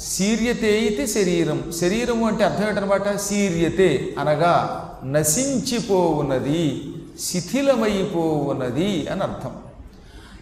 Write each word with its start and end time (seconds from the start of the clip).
శీర్యతే 0.00 0.80
ఇది 0.80 1.06
శరీరం. 1.06 1.72
శరీరము 1.80 2.26
అంటే 2.26 2.44
అర్థం 2.44 2.68
ఏంటనమాట? 2.68 3.16
శీర్యతే 3.16 4.14
అనగా 4.18 4.82
నశించిపోవున్నది 5.04 6.94
శిథిలమైపోవున్నది 7.20 9.06
అని 9.06 9.20
అర్థం. 9.20 9.50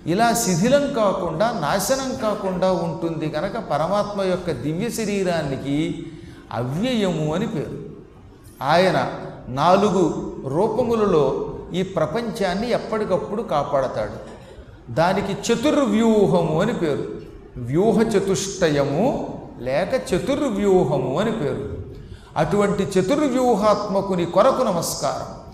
ఇలా 0.06 0.32
శిథిలం 0.32 0.92
కాకుండా 0.92 1.58
నాశనం 1.60 2.16
కాకుండా 2.22 2.72
ఉంటుంది 2.72 3.28
కనుక 3.28 3.52
పరమాత్మ 3.52 4.22
యొక్క 4.22 4.50
దివ్య 4.50 4.90
శరీరానికి 4.90 6.06
అవ్యయము 6.52 7.34
అని 7.34 7.46
పేరు. 7.46 7.78
ఆయన 8.62 9.12
నాలుగు 9.48 10.36
రూపములలో 10.46 11.54
ఈ 11.74 11.82
ప్రపంచాన్ని 11.82 12.70
ఎప్పటికప్పుడు 12.70 13.42
కాపాడతాడు. 13.42 14.34
దానికి 14.92 15.52
చతుర్వ్యూహము 15.52 16.60
అని 16.60 16.74
పేరు. 16.74 17.24
వ్యూహ 17.56 18.02
చతుష్టయము 18.02 19.33
లేక 19.60 20.14
చతుర్వ్యూహము 20.14 21.20
అని 21.20 21.32
పేరు. 21.32 21.68
అటువంటి 22.36 22.82
చతుర్వ్యూహాత్మకుని 22.82 24.24
కొరకు 24.24 24.62
నమస్కారం. 24.62 25.44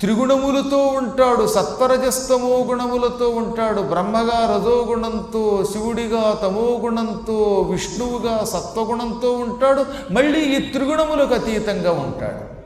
త్రిగుణములతో 0.00 0.86
ఉంటాడు 0.86 1.46
సత్వరజస్తమో 1.46 2.48
గుణములతో 2.48 3.28
ఉంటాడు 3.28 3.80
బ్రహ్మగా 3.80 4.56
రజోగుణంతో 4.56 5.64
శివుడిగా 5.72 6.38
తమోగుణంతో 6.42 7.66
విష్ణువుగా 7.70 8.44
సత్వగుణంతో 8.44 9.32
ఉంటాడు 9.32 9.84
మళ్ళీ 10.12 10.40
ఈ 10.40 10.72
త్రిగుణములకు 10.72 11.34
అతీతంగా 11.34 11.92
ఉంటాడు. 11.92 12.58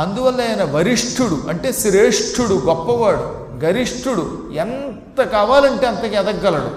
అందువల్ల 0.00 0.40
ఆయన 0.40 0.64
వరిష్ఠుడు 0.64 1.48
అంటే 1.48 1.72
శ్రేష్ఠుడు 1.72 2.54
గొప్పవాడు 2.54 3.54
గరిష్ఠుడు 3.64 4.50
ఎంత 4.52 5.22
కావాలంటే 5.22 5.86
అంతకి 5.86 6.16
ఎదగలడు 6.16 6.70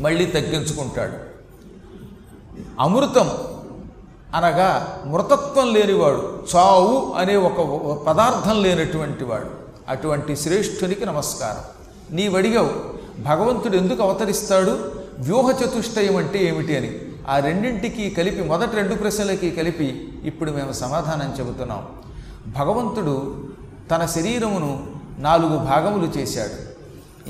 మళ్ళీ 0.00 0.26
తగ్గించుకుంటాడు. 0.26 1.27
అమృతం 2.78 3.30
అనగా 4.34 5.02
మృతత్వం 5.06 5.74
లేనివాడు 5.74 6.42
చావు 6.56 7.14
అనే 7.16 7.36
ఒక 7.36 7.60
పదార్థం 8.06 8.62
లేనటువంటి 8.62 9.24
వాడు 9.24 9.44
అటువంటి 9.88 10.36
శ్రేష్ఠునికి 10.36 11.06
నమస్కారం. 11.06 11.62
నీవడిగావు 12.16 12.70
భగవంతుడు 13.22 13.76
ఎందుకు 13.76 14.02
అవతరిస్తాడు? 14.02 14.92
వ్యూహ 15.18 15.50
చతుష్టయం 15.50 16.16
అంటే 16.16 16.44
ఏమిటి 16.44 16.76
అని. 16.76 16.98
ఆ 17.28 17.38
రెండింటికి 17.38 18.10
కలిపి 18.10 18.42
మొదటి 18.42 18.76
రెండు 18.76 18.94
ప్రశ్నలకి 18.94 19.50
కలిపి 19.50 20.18
ఇప్పుడు 20.24 20.50
మేము 20.50 20.72
సమాధానం 20.72 21.34
చెబుతున్నాం. 21.38 21.86
భగవంతుడు 22.46 23.44
తన 23.90 24.06
శరీరమును 24.06 24.86
నాలుగు 25.18 25.56
భాగములు 25.56 26.18
చేశాడు. 26.18 26.78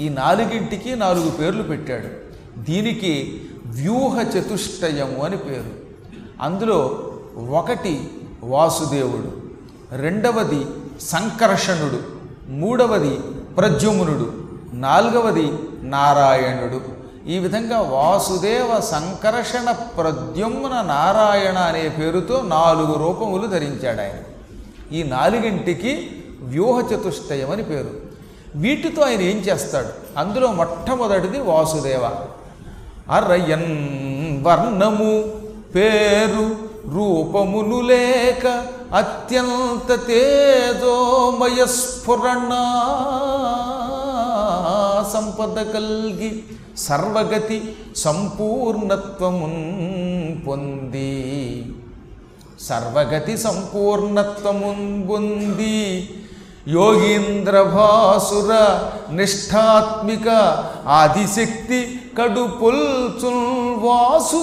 ఈ 0.01 0.09
నాలుగింటికి 0.09 0.97
నాలుగు 0.97 1.31
పేర్లు 1.31 1.63
పెట్టాడు. 1.63 2.29
దీనికి 2.61 3.43
వ్యూహ 3.69 4.23
చతుష్టయము 4.23 5.25
అని 5.25 5.37
పేరు. 5.37 5.89
అందులో 6.41 7.11
ఒకటి 7.51 8.11
వాసుదేవుడు 8.43 9.43
రెండవది 9.97 10.67
సంకర్షణుడు 11.01 12.01
మూడవది 12.51 13.15
ప్రద్యుమ్నుడు 13.59 14.33
నాలుగవది 14.73 15.53
నారాయణుడు. 15.83 16.81
ఈ 17.29 17.39
విధంగా 17.39 17.81
వాసుదేవ 17.81 18.81
సంకర్షణ 18.81 19.71
ప్రద్యుమ్న 19.71 20.83
నారాయణ 20.83 21.59
అనే 21.59 21.89
పేరుతో 21.89 22.43
నాలుగు 22.43 22.93
రూపములు 22.95 23.47
ధరించాడు 23.47 24.01
ఆయన. 24.01 24.15
ఈ 24.95 25.03
నాలుగింటికి 25.03 26.11
వ్యూహ 26.41 26.81
చతుష్టయం 26.81 27.51
అని 27.51 27.65
పేరు. 27.65 27.91
వీటితో 28.55 29.03
ఆయన 29.03 29.21
ఏం 29.21 29.37
చేస్తాడు? 29.37 30.19
అందులో 30.19 30.53
మొట్టమొదటిది 30.53 31.41
వాసుదేవ. 31.41 32.11
అరయన్ 33.11 34.45
వర్ణము 34.45 35.25
పేరు 35.75 36.57
రూపమును 36.95 37.81
లేక 37.81 38.65
అత్యంత 38.95 40.07
తేజోమయ 40.07 41.67
స్ఫురణ 41.67 42.53
సంపద 45.13 45.73
కల్గి 45.73 46.43
సర్వగతి 46.79 47.77
సంపూర్ణత్వమున్ 47.97 49.63
పొంది. 50.47 51.75
సర్వగతి 52.61 53.39
సంపూర్ణత్వమున్ 53.39 55.11
పొంది. 55.11 56.11
యోగీంద్రభాసుర 56.69 58.51
నిష్ఠాత్మిక 59.13 60.29
ఆదిశక్తి 60.87 61.98
కడుపుల్చుల్ 62.19 63.85
వాసుదేవాత్మయ్యై 63.85 64.39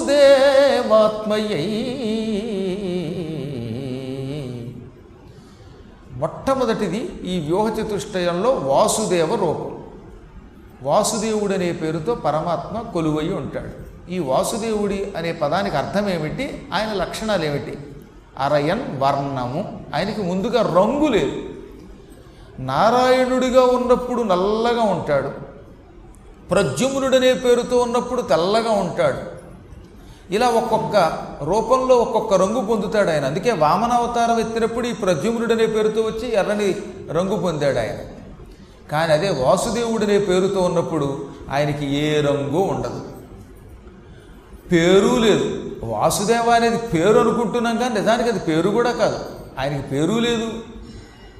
మొట్టమొదటిది 6.12 6.98
ఈ 7.24 7.40
వ్యూహ 7.40 7.68
చతుష్టయంలో 7.68 8.50
వాసుదేవ 8.50 9.34
రూపం. 9.34 9.84
వాసుదేవుడు 10.82 11.54
అనే 11.54 11.72
పేరుతో 11.72 12.14
పరమాత్మ 12.14 12.90
కొలువై 12.90 13.28
ఉంటాడు. 13.28 13.86
ఈ 14.10 14.18
వాసుదేవుడి 14.18 15.12
అనే 15.16 15.32
పదానికి 15.32 15.76
అర్థం 15.76 16.08
ఏమిటి 16.08 16.68
ఆయన 16.72 16.92
లక్షణాలు 16.92 17.44
ఏమిటి 17.44 17.78
అరయన్ 18.38 19.00
వర్ణము. 19.00 19.80
ఆయనకి 19.94 20.22
ముందుగా 20.22 20.62
రంగు 20.62 21.08
లేదు. 21.08 21.42
నారాయణుడిగా 22.58 23.64
ఉన్నప్పుడు 23.64 24.22
నల్లగా 24.22 24.82
ఉంటాడు. 24.82 25.45
ప్రద్యుమ్నుడనే 26.50 27.34
పేరుతో 27.34 27.78
ఉన్నప్పుడు 27.78 28.22
తెల్లగా 28.22 28.70
ఉంటాడు. 28.70 29.36
ఇలా 30.34 30.48
ఒక్కొక్క 30.48 31.18
రూపంలో 31.42 31.96
ఒక్కొక్క 31.96 32.34
రంగు 32.34 32.60
పొందుతాడు 32.60 33.10
ఆయన. 33.10 33.24
అందుకే 33.24 33.52
వామనావతారం 33.52 34.40
ఎత్తినప్పుడు 34.40 34.86
ఈ 34.86 34.92
ప్రద్యుమ్నుడనే 34.92 35.66
పేరుతో 35.66 36.02
వచ్చి 36.02 36.34
ఎర్రని 36.34 36.74
రంగు 37.10 37.36
పొందాడు 37.36 37.78
ఆయన. 37.78 37.96
కానీ 38.92 39.12
అదే 39.12 39.28
వాసుదేవుడనే 39.28 40.18
పేరుతో 40.18 40.60
ఉన్నప్పుడు 40.60 41.26
ఆయనకి 41.50 41.94
ఏ 41.94 42.20
రంగు 42.20 42.58
ఉండదు. 42.58 43.00
పేరు 44.72 45.16
లేదు. 45.16 45.76
వాసుదేవ 45.84 46.50
అనేది 46.50 46.76
పేరు 46.76 47.18
అనుకుంటున్నాం 47.18 47.76
కానీ 47.76 47.94
నిజానికి 47.94 48.28
అది 48.28 48.38
పేరు 48.38 48.70
కూడా 48.70 48.92
కాదు. 48.92 49.18
ఆయనకి 49.58 49.88
పేరు 49.88 50.12
లేదు. 50.12 50.48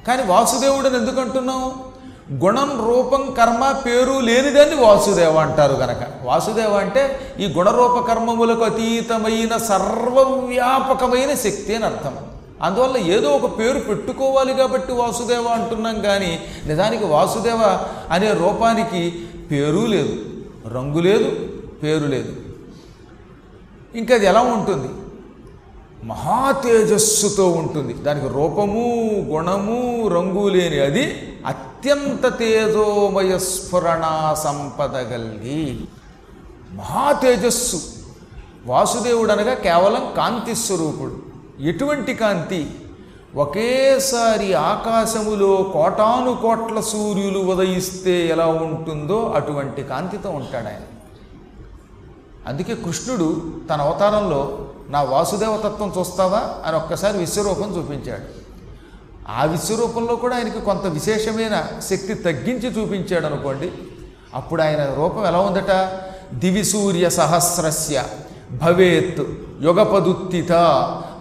కానీ 0.06 0.22
వాసుదేవుడు 0.22 0.86
అని 0.86 0.96
ఎందుకు 0.96 1.20
అంటున్నాం? 1.20 1.82
గుణం 2.32 2.86
రూపం 2.86 3.34
కర్మ 3.38 3.82
పేరు 3.86 4.20
లేనిదాన్ని 4.20 4.76
వాసుదేవ 4.76 5.36
అంటారు 5.36 5.72
గనక. 5.72 5.96
వాసుదేవ 6.22 6.74
అంటే 6.74 7.34
ఈ 7.40 7.46
గుణరూప 7.46 8.08
కర్మములకు 8.08 8.64
అతీతమైన 8.64 9.56
సర్వవ్యాపకమైన 9.56 11.34
శక్తి 11.34 11.74
అని 11.74 11.84
అర్థం. 11.84 12.16
అందువల్ల 12.62 12.96
ఏదో 12.96 13.30
ఒక 13.30 13.58
పేరు 13.58 13.78
పెట్టుకోవాలి 13.78 14.54
కాబట్టి 14.54 14.92
వాసుదేవ 14.92 15.46
అంటున్నాం 15.48 16.00
కానీ 16.00 16.40
నిజానికి 16.66 17.04
వాసుదేవ 17.04 17.78
అనే 18.10 18.32
రూపానికి 18.32 19.26
పేరు 19.50 19.86
లేదు 19.86 20.16
రంగు 20.74 20.98
లేదు 20.98 21.36
పేరు 21.82 22.06
లేదు. 22.06 22.32
ఇంకా 23.94 24.14
అది 24.14 24.26
ఎలా 24.26 24.40
ఉంటుంది? 24.40 24.88
మహా 26.06 26.52
తేజస్సుతో 26.52 27.50
ఉంటుంది. 27.50 27.92
దానికి 27.92 28.28
రూపము 28.28 28.84
గుణము 29.28 30.08
రంగు 30.08 30.48
లేని 30.48 30.80
అది 30.80 31.32
అత్యంత 31.46 32.38
తేజోమయ 32.38 33.38
స్ఫురణ 33.38 34.34
సంపద 34.38 34.92
కలిగి 34.92 35.80
మహా 36.72 37.12
తేజస్సు 37.12 37.80
వాసుదేవుడు 38.66 39.32
అనగా 39.32 39.54
కేవలం 39.54 40.12
కాంతి 40.16 40.54
స్వరూపుడు. 40.54 41.16
ఎటువంటి 41.62 42.14
కాంతి? 42.14 42.70
ఒకేసారి 43.34 44.54
ఆకాశములో 44.54 45.56
కోటాను 45.72 46.38
కోట్ల 46.42 46.80
సూర్యులు 46.80 47.38
ఉదయిస్తే 47.38 48.26
ఎలా 48.26 48.46
ఉంటుందో 48.46 49.32
అటువంటి 49.36 49.82
కాంతితో 49.82 50.30
ఉంటాడు 50.30 50.66
ఆయన. 50.66 50.84
అందుకే 52.46 52.74
కృష్ణుడు 52.74 53.42
తన 53.70 53.80
అవతారంలో 53.80 54.58
నా 54.88 55.02
వాసుదేవతత్వం 55.02 55.92
చూస్తావా 55.98 56.42
అని 56.66 56.76
ఒక్కసారి 56.76 57.18
విశ్వరూపం 57.18 57.76
చూపించాడు. 57.76 58.46
ఆ 59.30 59.44
విశ్వరూపంలో 59.44 60.16
కూడా 60.16 60.36
ఆయనకి 60.36 60.60
కొంత 60.60 60.86
విశేషమైన 60.86 61.66
శక్తి 61.90 62.14
తగ్గించి 62.14 62.82
చూపించాడు 62.82 63.26
అనుకోండి. 63.26 63.72
అప్పుడు 64.34 64.62
ఆయన 64.62 64.94
రూపం 64.94 65.26
ఎలా 65.26 65.38
ఉందట? 65.38 66.00
దివి 66.34 66.64
సూర్య 66.64 67.10
సహస్రస్య 67.10 68.02
భవేత్ 68.52 69.26
యుగపదుత్తిత. 69.62 70.52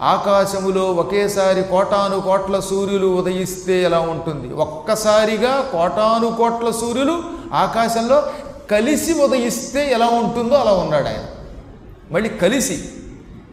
ఆకాశములో 0.02 0.84
ఒకేసారి 0.84 1.62
కోటాను 1.62 2.20
కోట్ల 2.20 2.60
సూర్యులు 2.60 3.06
ఉదయిస్తే 3.06 3.82
ఎలా 3.82 3.98
ఉంటుంది? 3.98 4.54
ఒక్కసారిగా 4.54 5.68
కోటాను 5.72 6.36
కోట్ల 6.36 6.70
సూర్యులు 6.70 7.22
ఆకాశంలో 7.52 8.22
కలిసి 8.70 9.12
ఉదయిస్తే 9.12 9.92
ఎలా 9.92 10.06
ఉంటుందో 10.06 10.54
అలా 10.54 10.72
ఉన్నాడు 10.72 11.06
ఆయన. 11.06 11.24
మళ్ళీ 12.10 12.30
కలిసి 12.30 12.84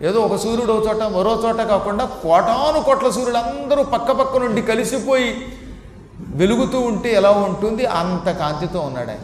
ఏదో 0.02 0.20
ఒక 0.20 0.36
సూర్యుడు 0.36 0.74
ఒక 0.74 0.88
చోట 0.88 1.04
మరో 1.04 1.42
చోట 1.44 1.62
కాకుండా 1.62 2.06
కోటాను 2.06 2.84
కోట్ల 2.84 3.10
సూర్యులు 3.10 3.38
అందరూ 3.38 3.84
పక్క 3.84 4.12
పక్క 4.12 4.38
నుండి 4.38 4.62
కలిసిపోయి 4.62 5.30
వెలుగుతూ 6.36 6.80
ఉంటే 6.80 7.14
ఎలా 7.14 7.32
ఉంటుంది? 7.32 7.86
అంత 7.86 8.30
కాంతితో 8.30 8.80
ఉన్నాడు 8.80 9.12
ఆయన 9.12 9.20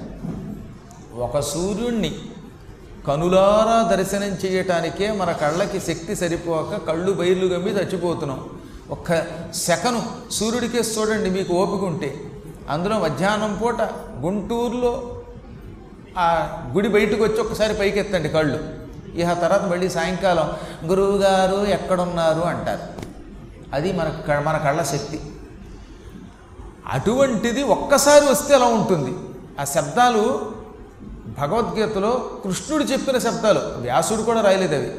ఒక 1.21 1.39
సూర్యుణ్ణి 1.39 2.11
కనులారా 3.07 3.83
దర్శనం 3.91 4.37
చేయటానికే 4.45 5.11
మన 5.11 5.31
కళ్ళకి 5.31 5.79
శక్తి 5.79 6.15
సరిపోక 6.15 6.77
కళ్ళు 6.87 7.11
బయర్లు 7.11 7.45
గమ్మి 7.45 7.71
చచ్చిపోతున్నాం 7.71 8.39
ఒక్క 8.91 9.25
సెకను 9.53 10.01
సూర్యుడికే 10.31 10.77
చూడండి 10.77 11.29
మీకు 11.29 11.53
ఓపిక 11.53 11.83
ఉంటే. 11.83 12.09
అందులో 12.69 12.99
మధ్యాహ్నం 12.99 13.57
పూట 13.61 13.81
గుంటూరులో 14.25 15.21
ఆ 16.17 16.27
గుడి 16.75 16.89
బయటకు 16.89 17.23
వచ్చి 17.23 17.41
ఒక్కసారి 17.41 17.73
పైకెత్తండి 17.73 18.29
కళ్ళు. 18.29 18.78
ఇహ 19.15 19.33
తర్వాత 19.33 19.63
మళ్ళీ 19.63 19.89
సాయంకాలం 19.89 20.51
గురువుగారు 20.89 21.65
ఎక్కడున్నారు 21.65 22.39
అంటారు. 22.39 22.79
అది 23.73 23.93
మన 23.93 24.21
క- 24.27 24.43
మన 24.45 24.57
కళ్ళ 24.57 24.83
శక్తి. 24.83 25.19
అటువంటిది 26.87 27.63
ఒక్కసారి 27.63 28.25
వస్తే 28.25 28.55
అలా 28.55 28.65
ఉంటుంది. 28.65 29.17
ఆ 29.61 29.63
శబ్దాలు 29.63 30.51
భగవద్గీతలో 31.39 32.29
కృష్ణుడు 32.43 32.83
చెప్పిన 32.83 33.17
శబ్దాలు 33.17 33.59
వ్యాసుడు 33.59 34.21
కూడా 34.21 34.41
రాయలేదు 34.41 34.75
అవి. 34.75 34.93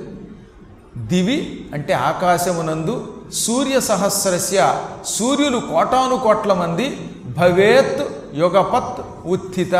దివి 0.97 1.71
అంటే 1.75 1.93
ఆకాశమునందు 1.93 3.23
సూర్య 3.33 3.81
సహస్రస్య 3.81 4.85
సూర్యులు 5.07 5.59
కోటాను 5.59 6.17
కోట్ల 6.17 6.53
మంది 6.53 7.11
భవేత్ 7.37 8.03
యుగపత్ 8.35 9.27
ఉత్థిత. 9.27 9.75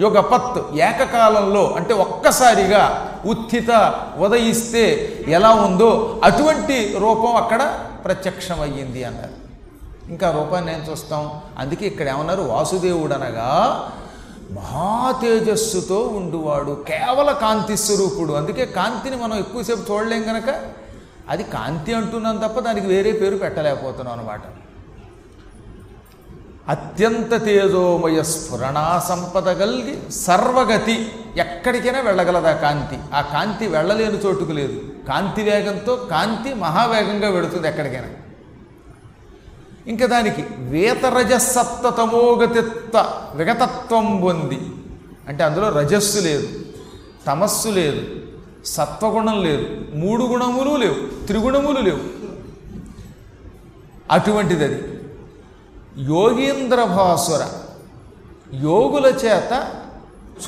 యుగపత్ 0.00 0.76
ఏకకాలంలో 0.76 1.74
అంటే 1.76 1.94
ఒక్కసారిగా 1.94 2.82
ఉత్థిత 3.26 3.70
ఉదయిస్తే 4.18 4.84
ఎలా 5.28 5.50
ఉందో 5.50 6.20
అటువంటి 6.24 6.94
రూపం 6.98 7.36
అక్కడ 7.36 7.78
ప్రత్యక్షమయ్యింది 8.04 9.04
అన్నారు. 9.04 9.36
ఇంకా 10.10 10.30
రూపాన్ని 10.30 10.74
ఏం 10.74 10.80
చూస్తాం? 10.90 11.40
అందుకే 11.58 11.86
ఇక్కడ 11.86 12.08
ఏమన్నారు? 12.08 12.42
వాసుదేవుడు 12.42 13.14
అనగా 13.14 13.50
మహా 14.50 15.14
తేజస్సుతో 15.22 15.98
ఉండువాడు 16.00 16.84
కేవల 16.88 17.32
కాంతి 17.32 17.76
స్వరూపుడు. 17.76 18.32
అందుకే 18.32 18.66
కాంతిని 18.66 19.16
మనం 19.16 19.38
ఎక్కువసేపు 19.38 19.92
చూడలేం 19.92 20.22
కనుక 20.22 20.60
అది 21.28 21.42
కాంతి 21.42 21.94
అంటున్నాం 21.94 22.36
తప్ప 22.36 22.60
దానికి 22.60 22.86
వేరే 22.86 23.12
పేరు 23.12 23.36
పెట్టలేకపోతున్నాం 23.36 24.18
అనమాట 24.18 24.40
అత్యంత 26.68 27.44
తేజోమయ 27.44 28.22
స్ఫురణా 28.22 29.02
సంపద 29.08 29.52
కలిగి 29.52 30.12
సర్వగతి 30.12 31.12
ఎక్కడికైనా 31.36 32.00
వెళ్ళగలదు 32.00 32.46
ఆ 32.46 32.52
కాంతి? 32.52 32.98
ఆ 33.14 33.20
కాంతి 33.20 33.66
వెళ్ళలేని 33.66 34.18
చోటుకు 34.18 34.52
లేదు. 34.52 34.80
కాంతి 35.08 35.42
వేగంతో 35.42 35.96
కాంతి 35.96 36.54
మహావేగంగా 36.54 37.28
వెడుతుంది 37.28 37.68
ఎక్కడికైనా. 37.68 38.08
ఇంకా 39.86 40.06
దానికి 40.06 40.44
వేతరజసత్త 40.58 41.88
తమోగతిత్వ 41.88 43.22
విగతత్వం 43.34 44.20
పొంది. 44.20 44.60
అంటే 45.28 45.44
అందులో 45.44 45.68
రజస్సు 45.68 46.18
లేదు 46.18 46.48
తమస్సు 47.26 47.68
లేదు 47.68 48.06
సత్వగుణం 48.64 49.42
లేదు 49.42 49.66
మూడు 49.94 50.24
గుణములు 50.24 50.76
లేవు 50.76 51.26
త్రిగుణములు 51.26 51.80
లేవు. 51.80 52.00
అటువంటిది 54.10 54.64
అది. 54.64 54.91
యోగీంద్ర 55.98 56.84
భాసుర 56.84 57.46
యోగుల 58.56 59.06
చేత 59.06 59.68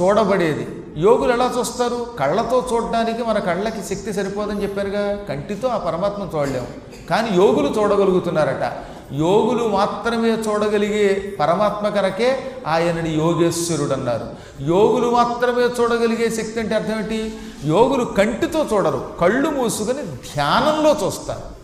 చూడబడేది. 0.00 0.85
యోగులు 0.96 1.32
ఎలా 1.32 1.55
చూస్తారు? 1.58 2.06
కళ్ళతో 2.19 2.69
చూడడానికి 2.73 3.23
మన 3.23 3.38
కళ్ళకి 3.38 3.94
శక్తి 3.94 4.12
సరిపోదని 4.12 4.62
చెప్పారుగా? 4.62 5.14
కంటితో 5.29 5.69
ఆ 5.69 5.76
పరమాత్మ 5.76 6.38
చూడలేము. 6.38 6.67
కానీ 7.11 7.37
యోగులు 7.37 7.69
చూడగలుగుతున్నారట. 7.69 8.73
యోగులు 9.12 9.69
మాత్రమే 9.69 10.31
చూడగలిగే 10.31 11.37
పరమాత్మ 11.41 11.88
కరకే 11.88 12.56
ఆయనని 12.67 13.14
యోగేశ్వరుడు 13.14 13.93
అన్నారు 13.93 14.26
యోగులు 14.62 15.11
మాత్రమే 15.11 15.62
చూడగలిగే 15.62 16.31
శక్తి 16.31 16.61
అంటే 16.61 16.75
అర్థం 16.75 16.99
ఏంటి? 16.99 17.37
యోగులు 17.64 18.05
కంటితో 18.05 18.67
చూడరు. 18.73 19.11
కళ్ళు 19.20 19.50
మూసుకొని 19.50 20.02
ధ్యానంలో 20.02 20.96
చూస్తారు. 21.05 21.63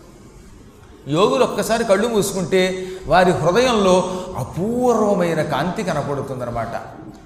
యోగులు 1.07 1.43
ఒక్కసారి 1.43 1.83
కళ్ళు 1.83 2.07
మూసుకుంటే 2.07 2.87
వారి 3.07 3.31
హృదయంలో 3.31 4.11
అపూర్వమైన 4.37 5.41
కాంతి 5.41 5.83
కనపడుతుందన్నమాట. 5.83 6.81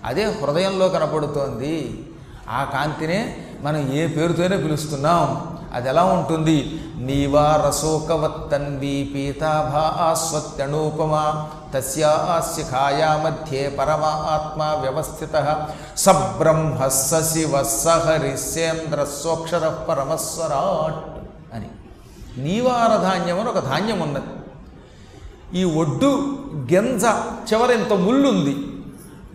అదే 0.06 0.24
హృదయంలో 0.24 0.90
కనపడుతోంది. 0.90 2.08
ఆ 2.50 2.64
కాంతినే 2.64 3.38
మనం 3.62 3.94
ఏ 3.94 4.08
పేరుతోనే 4.08 4.58
పిలుస్తున్నాం. 4.58 5.58
అది 5.74 5.90
ఎలా 5.90 6.04
ఉంటుంది? 6.04 6.84
నీవా 6.96 7.64
రసోకవత్తన్వీ 7.68 9.12
పీతాభాస్వత్యనూపమా 9.16 11.50
తస్యాశిఖాయా 11.74 12.90
ఖాయా 12.90 13.22
మధ్యే 13.26 13.78
పరమాత్మ 13.80 14.78
వ్యవస్థిత. 14.82 15.66
సబ్రహ్మ 15.98 16.88
శివ 16.88 17.64
సహరిసేంద్ర 17.64 19.08
సోక్షర 19.24 19.76
పరమస్వరాట్ 19.90 21.15
నీవార 22.38 23.02
ధాన్యం 23.02 23.40
అని 23.40 23.50
ఒక 23.50 23.60
ధాన్యం 23.60 24.00
ఉన్నది. 24.00 24.26
ఈ 25.60 25.64
ఒడ్డు 25.64 26.38
గెంజ 26.74 27.04
చివర 27.54 27.72
ఇంత 27.72 27.94
ముళ్ళు 27.94 28.30
ఉంది 28.30 28.58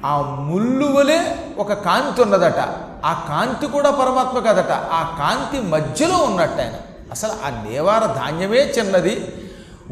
ఆ 0.07 0.21
ముళ్ళు 0.21 0.87
వలె 0.87 1.37
ఒక 1.59 1.73
కాంతి 1.73 2.23
ఉన్నదట. 2.23 2.59
ఆ 3.05 3.13
కాంతి 3.29 3.67
కూడా 3.67 3.91
పరమాత్మ 3.91 4.39
కదట. 4.39 4.71
ఆ 4.71 5.17
కాంతి 5.19 5.67
మధ్యలో 5.67 6.17
ఉన్నట్టు 6.17 6.63
ఆయన. 6.63 6.73
అసలు 7.11 7.33
ఆ 7.33 7.65
నేవార 7.71 8.07
ధాన్యమే 8.07 8.59
చిన్నది. 8.59 9.35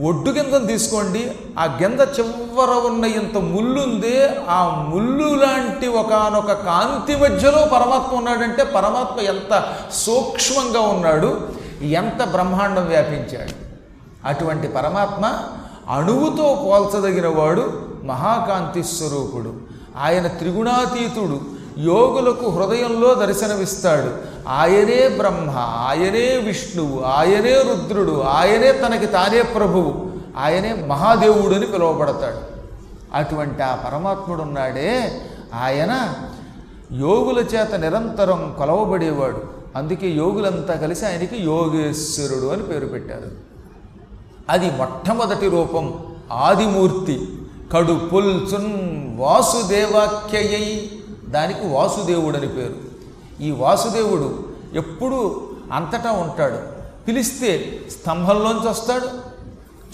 ఒడ్డు 0.05 0.31
గింజను 0.31 0.67
తీసుకోండి. 0.67 1.33
ఆ 1.59 1.65
గింజ 1.65 2.01
చివర 2.01 2.71
ఉన్న 2.71 3.05
ఇంత 3.05 3.39
ముళ్ళుంది. 3.39 4.29
ఆ 4.49 4.87
ముళ్ళు 4.89 5.35
లాంటి 5.35 5.87
ఒకనొక 5.87 6.53
కాంతి 6.53 7.17
మధ్యలో 7.17 7.67
పరమాత్మ 7.67 8.17
ఉన్నాడంటే 8.17 8.65
పరమాత్మ 8.65 9.21
ఎంత 9.21 9.75
సూక్ష్మంగా 9.93 10.81
ఉన్నాడు. 10.81 11.58
ఎంత 11.85 12.25
బ్రహ్మాండం 12.25 12.87
వ్యాపించాడు. 12.87 13.69
అటువంటి 14.25 14.69
పరమాత్మ 14.69 15.39
అణువుతో 15.91 16.63
పోల్చదగిన 16.65 17.27
వాడు 17.27 17.73
మహాకాంతి 18.05 18.85
స్వరూపుడు. 18.85 19.55
ఆయన 20.01 20.27
త్రిగుణాతీతుడు. 20.27 21.59
యోగులకు 21.81 22.47
హృదయంలో 22.51 23.15
దర్శనమిస్తాడు. 23.15 24.11
ఆయనే 24.49 25.09
బ్రహ్మ 25.09 25.51
ఆయనే 25.59 26.37
విష్ణువు 26.37 27.03
ఆయనే 27.03 27.63
రుద్రుడు 27.63 28.23
ఆయనే 28.23 28.73
తనకి 28.73 29.07
తానే 29.07 29.43
ప్రభువు 29.43 30.07
ఆయనే 30.39 30.73
మహాదేవుడు 30.73 31.55
అని 31.55 31.67
పిలువబడతాడు. 31.67 32.59
అటువంటి 33.15 33.63
ఆ 33.63 33.75
పరమాత్ముడు 33.75 34.43
ఉన్నాడే 34.43 35.21
ఆయన 35.55 36.15
యోగుల 36.93 37.39
చేత 37.39 37.75
నిరంతరం 37.75 38.55
కొలవబడేవాడు. 38.59 39.58
అందుకే 39.79 40.09
యోగులంతా 40.11 40.75
కలిసి 40.75 41.07
ఆయనకి 41.07 41.37
యోగేశ్వరుడు 41.43 42.47
అని 42.47 42.63
పేరు 42.63 42.87
పెట్టారు. 42.87 43.29
అది 44.51 44.71
మొట్టమొదటి 44.71 45.49
రూపం 45.49 45.85
ఆదిమూర్తి 46.33 47.17
కడు 47.73 47.95
పుల్చున్ 48.13 48.71
వాసుదేవాఖ్యయై 49.19 50.67
దానికి 51.29 51.67
వాసుదేవుడని 51.67 52.49
పేరు. 52.49 52.77
ఈ 53.43 53.51
వాసుదేవుడు 53.51 54.29
ఎప్పుడూ 54.75 55.21
అంతటా 55.73 56.13
ఉంటాడు. 56.13 56.61
పిలిస్తే 57.07 57.81
స్తంభంలోంచి 57.91 58.69
వస్తాడు 58.69 59.09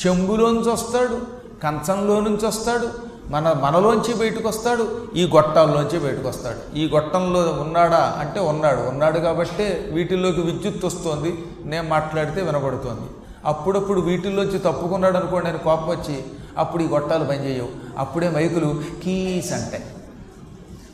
చెంబులోంచి 0.02 0.70
వస్తాడు 0.70 1.16
కంచంలో 1.62 2.20
నుంచి 2.20 2.46
వస్తాడు 2.46 2.88
మన 3.30 3.54
మనలోంచి 3.62 4.14
బయటకు 4.14 4.48
వస్తాడు 4.48 4.88
ఈ 5.16 5.26
గొట్టాల్లోంచి 5.26 5.98
బయటకు 5.98 6.28
వస్తాడు 6.28 6.76
ఈ 6.76 6.88
గొట్టంలో 6.88 7.40
ఉన్నాడా 7.40 8.16
అంటే 8.18 8.40
ఉన్నాడు. 8.40 8.80
ఉన్నాడు 8.80 9.18
కాబట్టే 9.18 9.90
వీటిల్లోకి 9.92 10.40
విద్యుత్ 10.40 10.84
వస్తోంది 10.84 11.46
నేను 11.64 11.88
మాట్లాడితే 11.88 12.42
వినబడుతోంది. 12.42 13.10
అప్పుడప్పుడు 13.44 14.00
వీటిల్లోంచి 14.00 14.58
తప్పుకున్నాడు 14.58 15.16
అనుకోండి 15.16 15.46
నేను 15.46 15.58
కోపం 15.58 15.88
వచ్చి 15.88 16.24
అప్పుడు 16.58 16.82
ఈ 16.82 16.86
గొట్టాలు 16.86 17.24
పనిచేయవు 17.24 17.68
అప్పుడే 17.98 18.28
మైకులు 18.28 18.74
కీస్ 19.04 19.52
అంటాయి. 19.52 19.84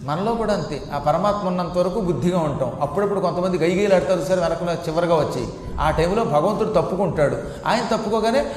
మనలో 0.03 0.33
కూడా 0.33 0.55
అంతే. 0.55 0.83
ఆ 0.95 0.99
పరమాత్మ 0.99 1.49
ఉన్నంత 1.49 1.79
వరకు 1.79 2.01
బుద్ధిగా 2.01 2.39
ఉంటాం. 2.39 2.73
అప్పుడప్పుడు 2.81 3.21
కొంతమంది 3.21 3.59
గైగీలాడతారు 3.59 4.25
సరే 4.25 4.41
వెనక 4.41 4.89
చివరిగా 4.89 5.15
వచ్చి. 5.15 5.47
ఆ 5.81 5.91
టైంలో 5.91 6.25
భగవంతుడు 6.25 6.69
తప్పుకుంటాడు. 6.69 7.37
ఆయన 7.67 7.97
తప్పుకోగానే 7.97 8.53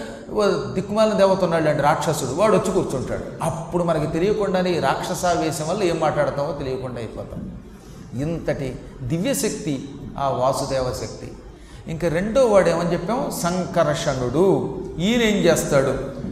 దిక్కుమాలిన 0.73 1.13
దేవత 1.13 1.43
ఉన్నాడు 1.43 1.69
అంటే 1.69 1.83
రాక్షసుడు. 1.83 2.31
వాడు 2.31 2.57
వచ్చి 2.57 2.71
కూర్చుంటాడు. 2.71 3.43
అప్పుడు 3.43 3.83
మనకి 3.83 4.07
తెలియకుండానే 4.07 4.71
ఈ 4.71 4.79
రాక్షసావేశం 4.79 5.67
వల్ల 5.67 5.83
ఏం 5.83 5.99
మాట్లాడతామో 5.99 6.51
తెలియకుండా 6.51 6.97
అయిపోతాం. 6.97 7.51
ఇంతటి 8.21 8.75
దివ్యశక్తి 9.01 9.89
ఆ 10.17 10.29
వాసుదేవ 10.29 10.93
శక్తి. 11.01 11.31
ఇంకా 11.87 12.07
రెండో 12.07 12.45
వాడు 12.45 12.69
ఏమని 12.69 12.93
చెప్పాం? 12.93 13.31
సంకర్షణుడు 13.43 14.75
ఈయన 14.99 15.21
ఏం 15.21 15.35
చేస్తాడు? 15.35 16.23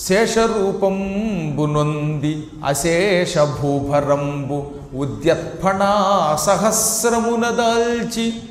శేషరూపంబు 0.00 1.66
నొంది 1.66 2.46
అశేష 2.66 3.38
భూభరంబు 3.38 4.66
ఉద్యత్ఫణా 4.96 6.36
సహస్రమున 6.40 7.48
దాల్చి 7.48 8.42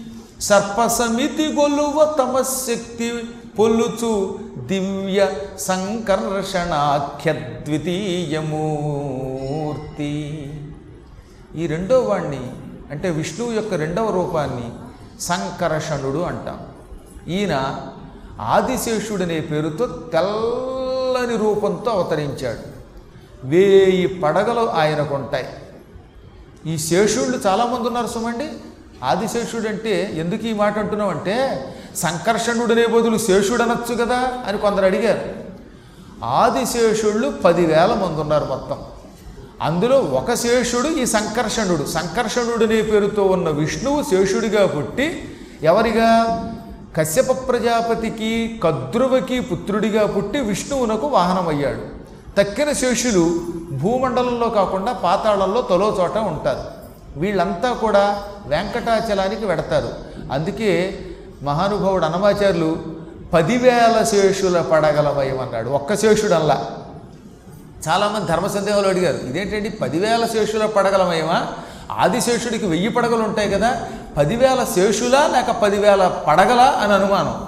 సర్పసమితి 0.41 1.43
గొలువ 1.43 2.15
తమశక్తి 2.19 3.13
పొలుచు 3.59 4.39
దివ్య 4.57 5.31
సంకర్షణాఖ్య 5.59 7.33
ద్వితీయమూర్తి 7.33 8.51
ఈ 11.55 11.67
రెండో 11.67 11.99
వాణ్ణి 11.99 12.51
అంటే 12.91 13.09
విష్ణువు 13.09 13.51
యొక్క 13.51 13.73
రెండవ 13.73 14.11
రూపాన్ని 14.11 14.71
సంకర్షణుడు 15.19 16.17
అంటాం. 16.17 16.59
ఈయన 17.27 17.81
ఆదిశేషుడనే 18.39 19.39
పేరుతో 19.39 19.87
తెల్లని 19.87 21.37
రూపంతో 21.37 21.91
అవతరించాడు. 21.91 22.75
వేయి 23.47 24.07
పడగలు 24.07 24.69
ఆయనకుంటాయి. 24.69 25.47
ఈ 26.65 26.77
శేషుళ్ళు 26.77 27.37
చాలామంది 27.47 27.87
ఉన్నారు 27.87 28.07
సుమండి. 28.07 28.47
ఆదిశేషుడు 29.03 29.67
అంటే 29.67 30.11
ఎందుకు 30.13 30.45
ఈ 30.45 30.53
మాట 30.53 30.79
అంటున్నాం 30.79 31.09
అంటే 31.09 31.65
సంకర్షణుడనే 31.95 32.85
బదులు 32.85 33.17
శేషుడు 33.17 33.63
అనొచ్చు 33.63 34.05
కదా 34.05 34.31
అని 34.47 34.57
కొందరు 34.57 34.85
అడిగారు. 34.85 35.21
ఆదిశేషుళ్ళు 36.25 37.29
పదివేల 37.29 37.99
మంది 38.01 38.21
ఉన్నారు 38.21 38.45
మొత్తం. 38.45 38.77
అందులో 39.61 39.99
ఒక 39.99 40.33
శేషుడు 40.33 40.87
ఈ 40.87 41.05
సంకర్షణుడు. 41.05 41.85
సంకర్షణుడనే 41.85 42.81
పేరుతో 42.81 43.23
ఉన్న 43.23 43.49
విష్ణువు 43.49 44.03
శేషుడిగా 44.03 44.67
పుట్టి 44.67 45.35
ఎవరిగా? 45.63 46.41
కశ్యప 46.97 47.47
ప్రజాపతికి 47.47 48.59
కద్రువకి 48.63 49.39
పుత్రుడిగా 49.39 50.07
పుట్టి 50.07 50.39
విష్ణువునకు 50.39 51.07
వాహనమయ్యాడు. 51.07 51.95
తక్కిన 52.37 52.71
శేషులు 52.71 53.39
భూమండలంలో 53.71 54.49
కాకుండా 54.49 54.91
పాతాళంలో 54.91 55.61
తలో 55.61 55.97
చోట 56.01 56.17
ఉంటారు. 56.17 56.74
వీళ్ళంతా 57.15 57.73
కూడా 57.73 58.23
వెంకటాచలానికి 58.47 59.45
వెడతారు. 59.45 59.89
అందుకే 60.31 60.99
మహానుభావుడు 61.43 62.05
అనమాచార్యులు 62.05 62.75
పదివేల 63.33 64.03
శేషుల 64.03 64.61
పడగలమయమన్నాడు 64.61 65.69
ఒక్క 65.69 65.95
శేషుడల్లా. 65.95 66.71
చాలామంది 67.89 68.25
ధర్మ 68.25 68.47
సందేహాలు 68.47 68.87
అడిగారు 68.87 69.17
ఇదేంటండి 69.17 69.69
పదివేల 69.69 70.25
శేషుల 70.25 70.65
పడగలమయమా? 70.65 71.47
ఆదిశేషుడికి 71.91 72.65
వెయ్యి 72.65 72.89
పడగలు 72.89 73.23
ఉంటాయి 73.23 73.49
కదా 73.49 73.87
పదివేల 74.17 74.65
శేషులా 74.75 75.27
లేక 75.27 75.51
పదివేల 75.51 76.07
పడగలా? 76.27 76.63
అని 76.63 76.93
అనుమానం. 76.93 77.47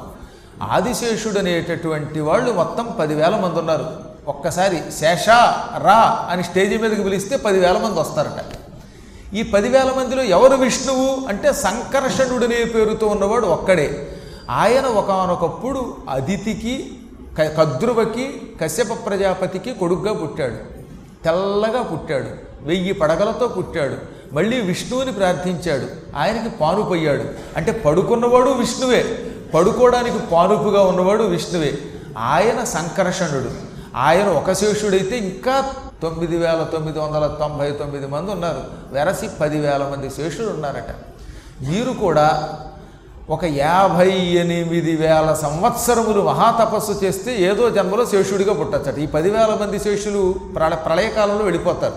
ఆదిశేషుడు 0.63 1.39
అనేటటువంటి 1.39 2.19
వాళ్ళు 2.19 2.51
మొత్తం 2.51 2.95
పదివేల 2.99 3.29
మంది 3.29 3.59
ఉన్నారు. 3.59 3.85
ఒక్కసారి 4.27 4.83
శేష 4.99 5.29
రా 5.77 6.27
అని 6.29 6.43
స్టేజీ 6.43 6.77
మీదకి 6.77 7.03
పిలిస్తే 7.03 7.37
పదివేల 7.37 7.77
మంది 7.77 7.99
వస్తారట. 7.99 8.56
ఈ 9.33 9.43
పదివేల 9.43 9.91
మందిలో 9.97 10.23
ఎవరు 10.23 10.55
విష్ణువు 10.55 11.27
అంటే 11.27 11.53
సంకర్షణుడనే 11.53 12.63
పేరుతో 12.63 13.07
ఉన్నవాడు 13.07 13.47
ఒక్కడే. 13.47 14.07
ఆయన 14.49 14.85
ఒకనొకప్పుడు 14.85 15.97
అదితికి 16.09 16.97
క- 17.39 17.61
కద్రువకి 17.61 18.41
కశ్యప 18.61 19.05
ప్రజాపతికి 19.05 19.73
కొడుగ్గా 19.73 20.13
పుట్టాడు. 20.13 20.53
తెల్లగా 21.23 21.81
పుట్టాడు. 21.81 22.27
వెయ్యి 22.61 22.93
పడగలతో 22.93 23.47
పుట్టాడు. 23.47 23.95
మళ్ళీ 24.35 24.61
విష్ణువుని 24.61 25.11
ప్రార్థించాడు. 25.11 26.17
ఆయనకి 26.17 26.49
పానుపయ్యాడు 26.49 27.23
అంటే 27.57 27.71
పడుకున్నవాడు 27.71 28.49
విష్ణువే. 28.49 29.31
పడుకోవడానికి 29.53 30.19
పానుపుగా 30.31 30.81
ఉన్నవాడు 30.81 31.23
విష్ణువే. 31.23 31.77
ఆయన 32.17 32.63
సంకర్షణుడు. 32.63 33.51
ఆయన 33.95 34.27
ఒక 34.27 34.51
శేషుడైతే 34.51 35.17
ఇంకా 35.17 35.73
తొమ్మిది 36.01 36.37
వేల 36.37 36.67
తొమ్మిది 36.71 36.99
వందల 36.99 37.27
తొంభై 37.27 37.71
తొమ్మిది 37.71 38.07
మంది 38.07 38.31
ఉన్నారు. 38.31 38.61
వెరసి 38.91 39.29
పదివేల 39.41 39.77
మంది 39.77 40.09
శేషులు 40.09 40.49
ఉన్నారట. 40.49 40.89
వీరు 41.69 41.91
కూడా 41.91 42.59
ఒక 43.29 43.45
యాభై 43.45 44.11
ఎనిమిది 44.11 44.95
వేల 44.95 45.33
సంవత్సరములు 45.41 46.21
మహాతపస్సు 46.21 46.91
చేస్తే 46.91 47.41
ఏదో 47.41 47.69
జన్మలో 47.69 48.05
శేషుడిగా 48.05 48.53
పుట్టచ్చట. 48.53 48.97
ఈ 48.97 49.05
పదివేల 49.05 49.57
మంది 49.61 49.79
శేషులు 49.79 50.35
ప్రళ 50.55 50.75
ప్రళయకాలంలో 50.75 51.43
వెళ్ళిపోతారు. 51.43 51.95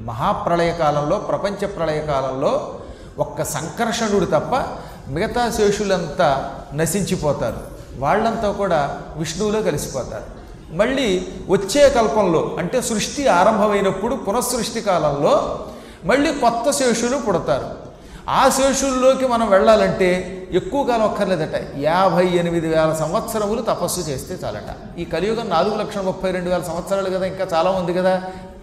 మహాప్రళయకాలంలో 0.00 1.16
ప్రపంచ 1.16 1.66
ప్రళయకాలంలో 1.66 2.74
ఒక్క 3.18 3.44
సంకర్షణుడు 3.44 4.24
తప్ప 4.24 4.64
మిగతా 5.08 5.50
శేషులంతా 5.50 6.54
నశించిపోతారు. 6.74 7.56
వాళ్ళంతా 7.98 8.52
కూడా 8.52 9.00
విష్ణువులో 9.16 9.62
కలిసిపోతారు. 9.62 10.36
మళ్ళీ 10.70 11.26
వచ్చే 11.48 11.90
కల్పంలో 11.90 12.56
అంటే 12.58 12.82
సృష్టి 12.82 13.26
ఆరంభమైనప్పుడు 13.26 14.14
పునఃసృష్టి 14.14 14.80
కాలంలో 14.80 15.64
మళ్ళీ 16.04 16.32
కొత్త 16.32 16.70
శేషులు 16.70 17.16
పుడతారు. 17.16 17.86
ఆ 18.28 18.48
శేషుల్లోకి 18.48 19.26
మనం 19.26 19.50
వెళ్ళాలంటే 19.50 20.32
ఎక్కువ 20.52 20.84
కాలం 20.84 21.02
ఒక్కర్లేదట 21.02 21.78
యాభై 21.78 22.26
ఎనిమిది 22.26 22.68
వేల 22.68 22.92
సంవత్సరములు 22.92 23.62
తపస్సు 23.62 24.00
చేస్తే 24.00 24.46
చాలట. 24.46 24.98
ఈ 24.98 25.04
కలియుగం 25.04 25.48
నాలుగు 25.48 25.76
లక్షల 25.76 26.00
ముప్పై 26.00 26.30
రెండు 26.30 26.50
వేల 26.50 26.62
సంవత్సరాలు 26.62 27.10
కదా 27.10 27.26
ఇంకా 27.26 27.48
చాలా 27.52 27.70
ఉంది 27.70 27.94
కదా. 27.94 28.22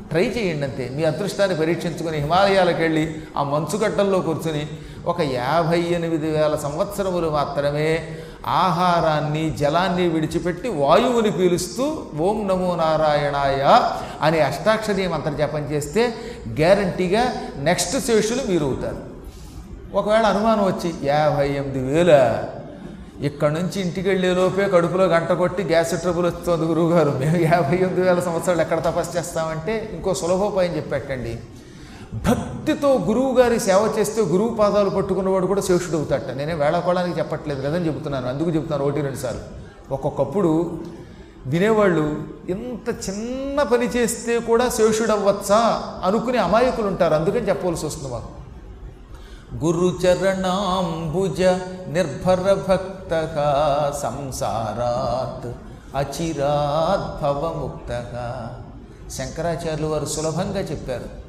ట్రై 0.09 0.25
చేయండి 0.25 0.63
అంతే. 0.63 0.89
మీ 0.93 1.03
అదృష్టాన్ని 1.03 1.57
పరీక్షించుకుని 1.57 2.17
హిమాలయాలకు 2.17 2.77
వెళ్ళి 2.77 3.15
ఆ 3.37 3.43
మంచుగడ్డల్లో 3.43 4.19
కూర్చుని 4.19 4.67
ఒక 5.05 5.21
యాభై 5.21 5.79
ఎనిమిది 5.79 6.31
వేల 6.31 6.55
సంవత్సరములు 6.55 7.29
మాత్రమే 7.29 8.17
ఆహారాన్ని 8.45 9.43
జలాన్ని 9.51 10.07
విడిచిపెట్టి 10.07 10.69
వాయువుని 10.69 11.31
పీలుస్తూ 11.31 11.85
ఓం 12.19 12.47
నమో 12.47 12.75
నారాయణాయ 12.75 13.61
అనే 14.21 14.39
అష్టాక్షరీ 14.39 15.07
మంత్ర 15.07 15.31
జపం 15.31 15.63
చేస్తే 15.71 16.03
గ్యారంటీగా 16.59 17.23
నెక్స్ట్ 17.59 17.95
శేషులు 17.99 18.43
మీరు 18.49 18.65
అవుతారు 18.65 18.99
ఒకవేళ 19.93 20.25
అనుమానం 20.25 20.65
వచ్చి 20.65 20.91
యాభై 21.03 21.47
ఎనిమిది 21.47 21.79
వేల 21.79 22.11
ఇక్కడ 23.23 23.49
నుంచి 23.51 23.81
ఇంటికి 23.81 24.09
వెళ్ళే 24.09 24.33
లోపే 24.33 24.63
కడుపులో 24.63 25.03
గంట 25.03 25.31
కొట్టి 25.31 25.63
గ్యాస్ 25.63 26.01
ట్రబుల్ 26.01 26.25
వస్తుంది 26.25 26.65
గురువుగారు. 26.65 27.11
మేము 27.19 27.37
యాభై 27.37 27.75
ఎనిమిది 27.75 28.01
వేల 28.01 28.19
సంవత్సరాలు 28.19 28.61
ఎక్కడ 28.61 28.79
తపస్సు 28.79 29.17
చేస్తామంటే 29.17 29.89
ఇంకో 29.93 30.13
సులభోపాయం 30.13 30.75
చెప్పేటండి 30.75 31.33
భక్తితో 32.13 32.93
గురువు 32.93 33.39
గారి 33.39 33.59
సేవ 33.59 33.93
చేస్తే 33.99 34.21
గురువు 34.21 34.49
పాదాలు 34.49 34.89
పట్టుకున్నవాడు 34.89 35.47
కూడా 35.47 35.61
శేషుడు 35.61 35.97
అవుతాట 35.97 36.29
నేనే 36.29 36.53
వేళకోళానికి 36.53 37.19
చెప్పట్లేదు 37.19 37.61
కదని 37.61 37.87
చెబుతున్నాను. 37.87 38.29
అందుకు 38.29 38.49
చెబుతున్నాను 38.49 38.85
ఒకటి 38.85 39.01
రెండు 39.01 39.17
సార్లు. 39.17 39.41
ఒక్కొక్కప్పుడు 39.93 40.79
వినేవాళ్ళు 41.45 42.23
ఇంత 42.49 43.09
చిన్న 43.09 43.63
పని 43.63 43.85
చేస్తే 43.85 44.39
కూడా 44.39 44.69
శేషుడవ్వచ్చా? 44.69 45.83
అనుకుని 46.03 46.05
అనుకునే 46.05 46.37
అమాయకులు 46.37 46.87
ఉంటారు 46.87 47.13
అందుకని 47.13 47.49
చెప్పవలసి 47.49 47.85
వస్తుంది 47.85 48.13
మాకు. 48.13 48.43
గురుచరణాంబుజ 49.65 51.41
నిర్భర 51.87 52.53
భక్త 52.69 53.09
సంసారాత్ 54.03 55.53
అచిరాద్భవముక్త 55.97 57.89
శంకరాచార్యులు 59.11 59.87
వారు 59.87 60.05
సులభంగా 60.05 60.59
చెప్పారు. 60.59 61.22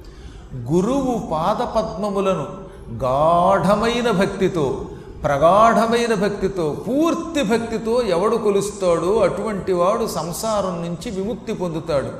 గురువు 0.54 1.28
పాదపద్మములను 1.30 2.46
గాఢమైన 2.92 4.10
భక్తితో 4.10 4.86
ప్రగాఢమైన 5.24 6.14
భక్తితో 6.14 6.76
పూర్తి 6.88 7.42
భక్తితో 7.42 8.02
ఎవడు 8.02 8.36
కొలుస్తాడో 8.36 9.18
అటువంటి 9.18 9.72
వాడు 9.72 10.06
సంసారం 10.06 10.82
నుంచి 10.82 11.10
విముక్తి 11.10 11.52
పొందుతాడు. 11.52 12.10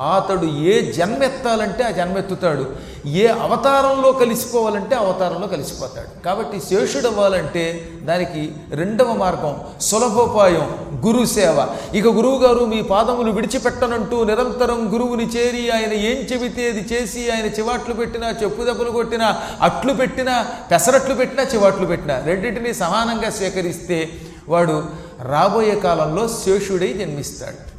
అతడు 0.00 0.46
ఏ 0.46 0.92
జన్మ 0.92 1.22
ఎత్తాలంటే 1.22 1.84
ఆ 1.84 1.90
జన్మ 1.90 2.18
ఎత్తుతాడు 2.18 2.64
ఏ 3.06 3.26
అవతారంలో 3.26 4.12
కలిసిపోవాలంటే 4.12 4.94
అవతారంలో 4.96 5.46
కలిసిపోతాడు. 5.46 6.24
కాబట్టి 6.24 6.60
శేషుడు 6.60 7.08
అవ్వాలంటే 7.08 7.88
దానికి 8.02 8.52
రెండవ 8.72 9.12
మార్గం 9.12 9.60
సులభోపాయం 9.80 10.66
గురు 11.06 11.24
సేవ. 11.24 11.66
ఇక 11.94 12.06
గురువుగారు 12.06 12.64
మీ 12.64 12.82
పాదములు 12.82 13.32
విడిచిపెట్టనంటూ 13.32 14.24
నిరంతరం 14.24 14.94
గురువుని 14.94 15.26
చేరి 15.28 15.70
ఆయన 15.70 15.92
ఏం 15.92 16.16
చెబితే 16.32 16.70
అది 16.70 16.84
చేసి 16.92 17.30
ఆయన 17.30 17.46
చివాట్లు 17.46 17.94
పెట్టినా 17.94 18.28
చెప్పు 18.42 18.64
దెబ్బలు 18.64 18.90
కొట్టినా 18.90 19.42
అట్లు 19.62 19.92
పెట్టినా 19.92 20.46
పెసరట్లు 20.70 21.14
పెట్టినా 21.14 21.42
చివాట్లు 21.42 21.86
పెట్టినా 21.86 22.22
రెండింటినీ 22.24 22.74
సమానంగా 22.74 23.30
స్వీకరిస్తే 23.30 24.10
వాడు 24.48 24.84
రాబోయే 25.22 25.80
కాలంలో 25.80 26.28
శేషుడై 26.28 26.92
జన్మిస్తాడు. 26.92 27.78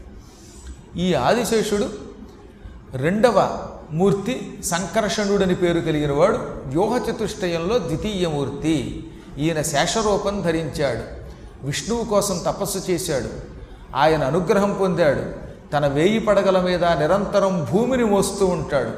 ఈ 0.99 1.13
ఆదిశేషుడు 1.13 2.08
రెండవ 2.95 3.67
మూర్తి 3.91 4.59
సంకర్షణుడని 4.63 5.55
పేరు 5.55 5.79
కలిగిన 5.79 6.11
వాడు 6.11 6.37
వ్యూహచతుష్టయంలో 6.65 7.77
ద్వితీయమూర్తి 7.77 7.95
ద్వితీయ 7.95 8.27
మూర్తి. 8.27 9.07
ఈయన 9.37 9.61
శేషరూపం 9.61 10.41
ధరించాడు. 10.41 11.01
విష్ణువు 11.65 12.03
కోసం 12.03 12.37
తపస్సు 12.37 12.91
చేశాడు. 12.91 13.29
ఆయన 13.95 14.23
అనుగ్రహం 14.23 14.73
పొందాడు. 14.73 15.21
తన 15.71 15.87
వేయి 15.87 16.19
పడగల 16.19 16.61
మీద 16.61 16.85
నిరంతరం 16.85 17.67
భూమిని 17.71 18.03
మోస్తూ 18.03 18.45
ఉంటాడు. 18.45 18.91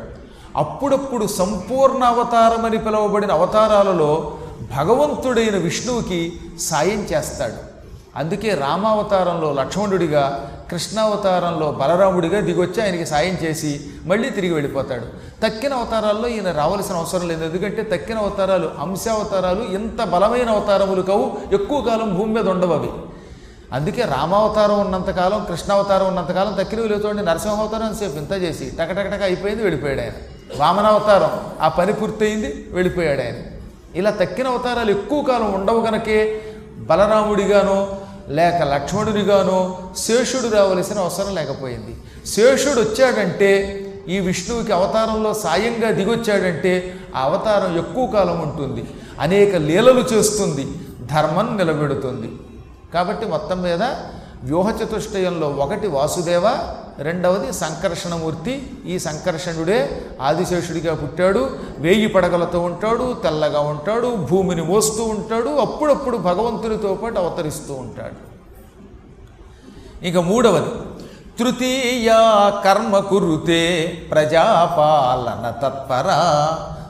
అప్పుడప్పుడు 0.55 1.27
సంపూర్ణ 1.27 2.03
అవతారమని 2.03 2.77
పిలువబడిన 2.77 3.31
అవతారాలలో 3.31 4.37
భగవంతుడైన 4.77 5.55
విష్ణువుకి 5.55 6.39
సాయం 6.59 6.99
చేస్తాడు. 6.99 7.70
అందుకే 8.15 8.53
రామావతారంలో 8.53 9.53
లక్ష్మణుడిగా 9.53 10.51
కృష్ణావతారంలో 10.71 11.71
బలరాముడిగా 11.71 12.39
దిగొచ్చి 12.39 12.83
ఆయనకి 12.83 13.05
సాయం 13.05 13.37
చేసి 13.43 13.81
మళ్ళీ 14.03 14.29
తిరిగి 14.29 14.53
వెళ్ళిపోతాడు. 14.53 15.05
తక్కిన 15.45 15.73
అవతారాల్లో 15.73 16.27
ఈయన 16.27 16.51
రావాల్సిన 16.51 16.95
అవసరం 16.95 17.27
లేదు. 17.27 17.45
ఎందుకంటే 17.45 17.83
తక్కిన 17.83 18.17
అవతారాలు 18.17 18.71
అంశావతారాలు 18.79 19.61
ఇంత 19.63 20.03
బలమైన 20.03 20.49
అవతారములు 20.49 21.01
కావు. 21.01 21.37
ఎక్కువ 21.53 21.81
కాలం 21.81 22.17
భూమి 22.17 22.33
మీద 22.33 22.49
ఉండవు 22.49 22.73
అవి. 22.73 22.89
అందుకే 23.73 24.01
రామావతారం 24.01 24.79
ఉన్నంతకాలం 24.79 25.45
కృష్ణావతారం 25.45 26.07
ఉన్నంతకాలం 26.07 26.53
తక్కినవి 26.53 26.89
లేదండి 26.89 27.25
నరసింహావతారం 27.25 27.95
సేపు 27.95 28.17
ఇంత 28.17 28.31
చేసి 28.31 28.71
టకటకటక 28.79 29.23
అయిపోయింది 29.23 29.63
వెళ్ళిపోయాడు 29.63 30.01
ఆయన. 30.01 30.11
వామనావతారం 30.57 31.31
ఆ 31.61 31.67
పని 31.67 31.93
పూర్తయింది 31.93 32.67
వెళ్ళిపోయాడు 32.71 33.21
ఆయన. 33.21 33.35
ఇలా 33.95 34.11
తక్కిన 34.11 34.47
అవతారాలు 34.47 34.91
ఎక్కువ 34.91 35.23
కాలం 35.23 35.53
ఉండవు 35.53 35.81
కనుకే 35.81 36.41
బలరాముడిగానో 36.87 37.97
లేక 38.29 38.63
లక్ష్మణుడిగానో 38.63 39.79
శేషుడు 39.97 40.55
రావలసిన 40.55 40.99
అవసరం 40.99 41.35
లేకపోయింది. 41.35 41.93
శేషుడు 42.27 42.81
వచ్చాడంటే 42.81 43.51
ఈ 44.09 44.19
విష్ణువుకి 44.19 44.71
అవతారంలో 44.71 45.33
సాయంగా 45.33 45.91
దిగొచ్చాడంటే 45.91 46.95
ఆ 47.15 47.21
అవతారం 47.21 47.77
ఎక్కువ 47.77 48.07
కాలం 48.07 48.41
ఉంటుంది. 48.41 48.83
అనేక 49.19 49.55
లీలలు 49.55 49.99
చేస్తుంది 49.99 50.67
ధర్మం 51.05 51.57
నిలబెడుతుంది. 51.57 52.29
కాబట్టి 52.93 53.25
మొత్తం 53.25 53.61
మీద 53.61 53.81
వ్యూహచతుష్టయంలో 54.43 55.49
ఒకటి 55.49 55.87
వాసుదేవ 55.87 56.59
రెండవది 56.99 57.53
సంకర్షణమూర్తి. 57.53 58.71
ఈ 58.85 58.99
సంకర్షణుడే 58.99 60.05
ఆదిశేషుడిగా 60.21 60.95
పుట్టాడు. 60.95 61.57
వేయి 61.77 62.07
పడగలతో 62.07 62.59
ఉంటాడు 62.59 63.15
తెల్లగా 63.23 63.59
ఉంటాడు 63.59 64.07
భూమిని 64.07 64.61
మోస్తూ 64.61 65.03
ఉంటాడు 65.03 65.49
అప్పుడప్పుడు 65.49 66.17
భగవంతునితో 66.17 66.93
పాటు 66.93 67.19
అవతరిస్తూ 67.19 67.73
ఉంటాడు. 67.73 68.31
ఇక 70.05 70.17
మూడవది 70.17 70.69
తృతీయ 71.39 72.11
కర్మ 72.65 72.99
కురుతే 72.99 73.93
ప్రజాపాలన 74.11 75.53
తత్పర 75.63 76.07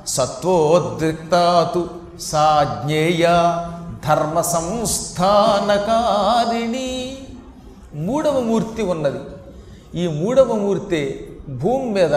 సత్వోద్రిక్తాతు 0.07 1.89
సా 2.21 2.79
జ్ఞేయ 2.83 3.53
ధర్మ 4.07 4.41
సంస్థానకారిణి 4.41 7.17
మూడవ 7.93 8.39
మూర్తి 8.39 8.83
ఉన్నది. 8.83 9.19
ఈ 9.95 10.07
మూడవ 10.07 10.53
మూర్తి 10.53 11.27
భూమి 11.49 11.85
మీద 11.85 12.15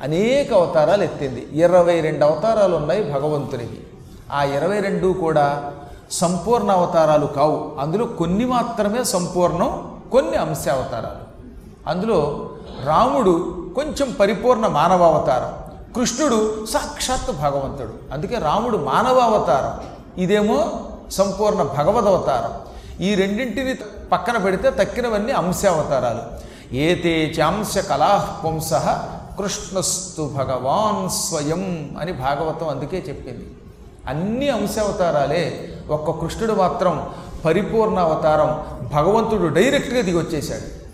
అనేక 0.00 0.52
అవతారాలు 0.52 1.02
ఎత్తింది. 1.02 1.48
ఇరవై 1.52 2.00
రెండు 2.00 2.24
అవతారాలు 2.24 2.76
ఉన్నాయి 2.76 3.12
భగవంతునికి. 3.12 3.86
ఆ 4.32 4.44
ఇరవై 4.44 4.80
రెండు 4.80 5.06
కూడా 5.06 5.72
సంపూర్ణ 6.10 6.70
అవతారాలు 6.70 7.26
కావు. 7.26 7.76
అందులో 7.78 8.04
కొన్ని 8.04 8.44
మాత్రమే 8.44 9.04
సంపూర్ణం 9.04 10.00
కొన్ని 10.12 10.36
అంశ 10.36 10.68
అవతారాలు 10.68 11.26
అందులో 11.90 12.50
రాముడు 12.84 13.66
కొంచెం 13.74 14.16
పరిపూర్ణ 14.20 14.66
మానవ 14.66 15.04
అవతారం 15.04 15.66
కృష్ణుడు 15.94 16.66
సాక్షాత్ 16.70 17.32
భగవంతుడు. 17.32 18.12
అందుకే 18.12 18.34
రాముడు 18.34 18.76
మానవ 18.76 19.18
అవతారం 19.18 19.86
ఇదేమో 20.22 20.80
సంపూర్ణ 21.10 21.62
భగవద్ 21.62 22.04
అవతారం 22.04 22.66
ఈ 23.04 23.14
రెండింటిని 23.14 23.74
పక్కన 24.12 24.36
పెడితే 24.36 24.70
తక్కినవన్నీ 24.70 25.32
అంశావతారాలు. 25.32 26.46
ఏతే 26.74 27.34
చాంశ 27.40 27.78
కళాపుంస 27.78 28.72
కృష్ణస్తు 29.38 30.22
భగవాన్ 30.22 31.10
స్వయం 31.10 31.96
అని 32.00 32.12
భాగవతం 32.12 32.68
అందుకే 32.68 33.04
చెప్పింది. 33.08 33.50
అన్ని 34.08 34.48
అంశావతారాలే 34.48 35.68
ఒక్క 35.88 36.10
కృష్ణుడు 36.10 36.52
మాత్రం 36.52 37.08
పరిపూర్ణ 37.44 37.98
అవతారం 37.98 38.64
భగవంతుడు 38.88 39.54
డైరెక్ట్గా 39.54 40.00
దిగొచ్చేశాడు. 40.00 40.86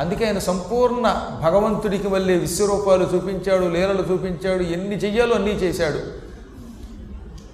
అందుకే 0.00 0.26
ఆయన 0.26 0.38
సంపూర్ణ 0.38 1.26
భగవంతుడికి 1.42 2.08
మళ్ళీ 2.08 2.38
విశ్వరూపాలు 2.38 3.04
చూపించాడు 3.14 3.64
లీలలు 3.64 4.02
చూపించాడు 4.12 4.62
ఎన్ని 4.62 4.96
చెయ్యాలో 4.96 5.34
అన్నీ 5.34 5.50
చేశాడు. 5.50 6.30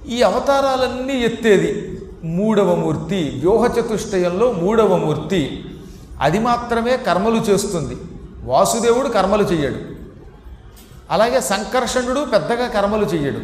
ఈ 0.09 0.23
అవతారాలన్నీ 0.23 1.21
ఎత్తేది 1.21 1.96
మూడవ 2.27 2.75
మూర్తి 2.75 3.33
వ్యూహచతుష్టయంలో 3.39 4.53
మూడవ 4.53 4.97
మూర్తి. 4.97 5.65
అది 6.21 6.39
మాత్రమే 6.39 6.97
కర్మలు 6.97 7.37
చేస్తుంది. 7.37 7.97
వాసుదేవుడు 8.45 9.09
కర్మలు 9.09 9.43
చెయ్యడు. 9.43 9.75
అలాగే 11.11 11.41
సంకర్షణుడు 11.41 12.25
పెద్దగా 12.25 12.69
కర్మలు 12.69 13.05
చెయ్యడు. 13.05 13.41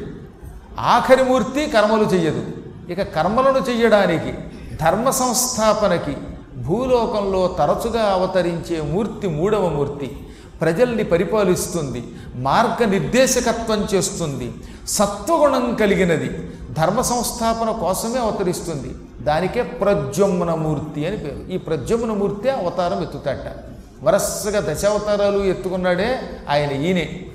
ఆఖరి 0.80 1.24
మూర్తి 1.24 1.66
కర్మలు 1.66 2.04
చెయ్యదు. 2.04 2.44
ఇక 2.90 3.02
కర్మలను 3.02 3.70
చెయ్యడానికి 3.70 4.34
ధర్మ 4.76 5.10
సంస్థాపనకి 5.10 6.16
భూలోకంలో 6.56 7.54
తరచుగా 7.58 8.02
అవతరించే 8.02 8.80
మూర్తి 8.80 9.28
మూడవ 9.28 9.68
మూర్తి. 9.68 10.16
ప్రజల్ని 10.60 11.04
పరిపాలిస్తుంది 11.04 12.04
మార్గనిర్దేశకత్వం 12.34 13.86
చేస్తుంది 13.94 14.52
సత్వగుణం 14.88 15.74
కలిగినది. 15.74 16.30
ధర్మ 16.72 17.00
సంస్థాపన 17.00 17.70
కోసమే 17.70 18.18
అవతరిస్తుంది. 18.18 18.94
దానికే 19.24 19.62
ప్రజ్యుమ్నమూర్తి 19.62 21.06
అని 21.06 21.16
పేరు. 21.16 21.50
ఈ 21.50 21.58
ప్రజ్యుమ్నమూర్తి 21.58 22.50
అవతారం 22.50 23.02
ఎత్తుతాట. 23.02 23.56
వరసగా 24.02 24.74
దశావతారాలు 24.74 25.38
ఎత్తుకున్నాడే 25.38 26.20
ఆయన 26.48 26.70
ఈయనే. 26.70 27.26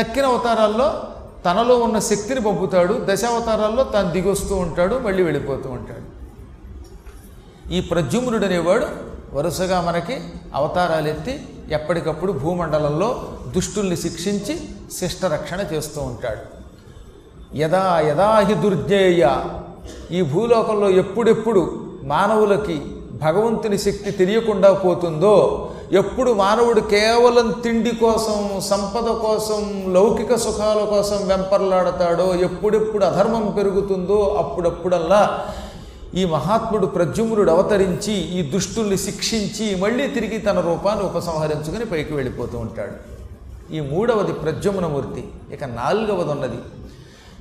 తక్కిన 0.00 0.26
అవతారాల్లో 0.26 1.02
తనలో 1.44 1.78
ఉన్న 1.78 1.98
శక్తిని 1.98 2.40
పంపుతాడు. 2.40 3.00
దశావతారాల్లో 3.04 3.84
తాను 3.84 4.10
దిగొస్తూ 4.10 4.56
ఉంటాడు 4.56 4.98
మళ్ళీ 4.98 5.22
వెళ్ళిపోతూ 5.22 5.70
ఉంటాడు. 5.70 6.20
ఈ 7.72 7.80
ప్రద్యుమ్నుడు 7.80 8.44
అనేవాడు 8.44 8.86
వరుసగా 9.32 9.80
మనకి 9.80 10.20
అవతారాలు 10.54 11.08
ఎత్తి 11.08 11.48
ఎప్పటికప్పుడు 11.70 12.32
భూమండలంలో 12.32 13.38
దుష్టుల్ని 13.48 13.96
శిక్షించి 13.96 14.60
శిష్టరక్షణ 14.92 15.60
చేస్తూ 15.60 16.00
ఉంటాడు. 16.00 16.59
యదా 17.54 18.00
యదా 18.00 18.40
హి 18.40 18.54
దుర్జేయ. 18.54 19.36
ఈ 20.10 20.22
భూలోకంలో 20.22 20.90
ఎప్పుడెప్పుడు 20.90 21.86
మానవులకి 22.02 22.82
భగవంతుని 23.12 23.78
శక్తి 23.78 24.10
తెలియకుండా 24.10 24.72
పోతుందో 24.72 25.70
ఎప్పుడు 25.92 26.32
మానవుడు 26.32 26.80
కేవలం 26.80 27.50
తిండి 27.50 27.90
కోసం 27.90 28.60
సంపద 28.60 29.02
కోసం 29.02 29.84
లౌకిక 29.94 30.34
సుఖాల 30.34 30.84
కోసం 30.84 31.28
వెంపర్లాడతాడో 31.28 32.34
ఎప్పుడెప్పుడు 32.34 33.04
అధర్మం 33.04 33.54
పెరుగుతుందో 33.56 34.36
అప్పుడప్పుడల్లా 34.38 35.44
ఈ 36.14 36.24
మహాత్ముడు 36.24 36.86
ప్రద్యుమ్నుడు 36.86 37.50
అవతరించి 37.50 38.12
ఈ 38.12 38.50
దుష్టుల్ని 38.50 38.98
శిక్షించి 38.98 39.76
మళ్ళీ 39.76 40.06
తిరిగి 40.06 40.38
తన 40.38 40.60
రూపాన్ని 40.60 41.04
ఉపసంహరించుకుని 41.04 41.84
పైకి 41.84 42.14
వెళ్ళిపోతూ 42.14 42.58
ఉంటాడు. 42.58 43.20
ఈ 43.74 43.80
మూడవది 43.80 44.32
ప్రద్యుమ్నమూర్తి. 44.32 45.24
ఇక 45.52 45.64
నాలుగవది 45.64 46.30
ఉన్నది 46.30 46.56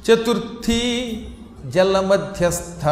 చతుర్థి 0.10 0.84
జలమధ్యస్థ 1.66 2.84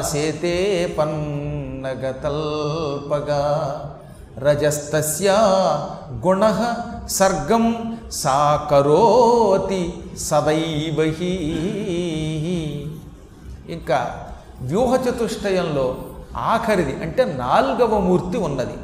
సేతే 0.00 0.56
పన్నగతల్పగా 0.98 2.22
రజస్తస్యా 4.38 5.36
గుణ 6.26 6.42
సర్గం 7.08 7.96
సా 8.10 8.68
కరోతి 8.70 9.94
సదైవహి 10.18 11.36
ఇంకా 13.68 14.28
వ్యూహచతుష్టయంలో 14.60 15.96
ఆఖరిది 16.36 16.96
అంటే 17.02 17.24
నాల్గవ 17.24 17.98
మూర్తి 17.98 18.38
ఉన్నది. 18.38 18.76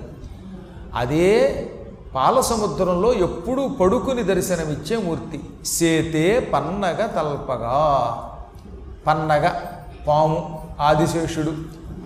అదే 0.95 1.31
పాలసముద్రంలో 2.15 3.15
ఎప్పుడూ 3.15 3.69
పడుకుని 3.69 4.23
దర్శనమిచ్చే 4.23 4.97
మూర్తి. 4.97 5.41
సేతే 5.67 6.51
పన్నగ 6.55 7.07
తల్పగా. 7.07 8.17
పన్నగ 9.07 9.49
పాము 10.09 10.67
ఆదిశేషుడు. 10.81 11.53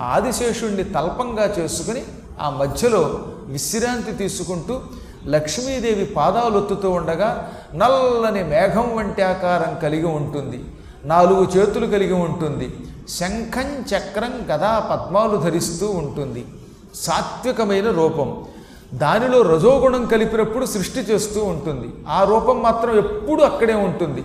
ఆదిశేషుణ్ణి 0.00 0.84
తల్పంగా 0.84 1.44
చేసుకుని 1.58 2.02
ఆ 2.40 2.50
మధ్యలో 2.50 3.18
విశ్రాంతి 3.46 4.12
తీసుకుంటూ 4.12 4.80
లక్ష్మీదేవి 5.26 6.04
పాదాలు 6.04 6.58
ఒత్తుతూ 6.58 6.90
ఉండగా 6.90 7.52
నల్లని 7.74 8.44
మేఘం 8.44 8.96
వంటి 8.96 9.22
ఆకారం 9.22 9.78
కలిగి 9.78 10.06
ఉంటుంది. 10.06 10.64
నాలుగు 11.04 11.44
చేతులు 11.44 11.86
కలిగి 11.86 12.12
ఉంటుంది. 12.12 12.76
శంఖం 13.08 13.84
చక్రం 13.96 14.46
గదా 14.50 14.78
పద్మాలు 14.78 15.36
ధరిస్తూ 15.36 15.90
ఉంటుంది. 15.90 16.46
సాత్వికమైన 16.94 17.90
రూపం. 17.90 18.44
దానిలో 18.94 19.42
రజోగుణం 19.42 20.06
కలిపినప్పుడు 20.06 20.66
సృష్టి 20.66 21.00
చేస్తూ 21.00 21.44
ఉంటుంది. 21.44 21.88
ఆ 22.08 22.24
రూపం 22.24 22.62
మాత్రం 22.62 22.98
ఎప్పుడూ 22.98 23.44
అక్కడే 23.44 23.74
ఉంటుంది. 23.74 24.24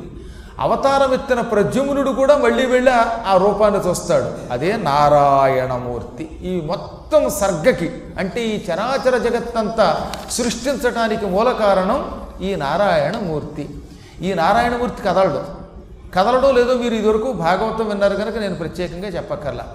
అవతారం 0.60 1.14
ఎత్తిన 1.14 1.42
ప్రద్యుమ్నుడు 1.42 2.12
కూడా 2.12 2.38
మళ్ళీ 2.38 2.66
వెళ్ళి 2.66 2.92
ఆ- 3.26 3.38
రూపాన్ని 3.38 3.90
చూస్తాడు. 3.90 4.54
అదే 4.54 4.76
నారాయణమూర్తి. 4.78 6.24
ఈ 6.24 6.62
మొత్తం 6.62 7.30
సర్గకి 7.30 7.92
అంటే 8.20 8.44
ఈ 8.48 8.66
చరాచర 8.66 9.18
జగత్తంతా 9.18 10.12
సృష్టించటానికి 10.32 11.26
మూల 11.26 11.52
కారణం 11.52 12.22
ఈ 12.42 12.56
నారాయణమూర్తి. 12.56 13.70
ఈ 14.22 14.34
నారాయణమూర్తి 14.34 15.02
కదలడు. 15.02 15.62
కదలడం 16.14 16.56
లేదో 16.56 16.74
మీరు 16.74 16.94
ఇదివరకు 16.94 17.32
భాగవతం 17.32 17.90
విన్నారు 17.90 18.16
కనుక 18.16 18.38
నేను 18.38 18.56
ప్రత్యేకంగా 18.56 19.08
చెప్పక్కర్లా. 19.08 19.68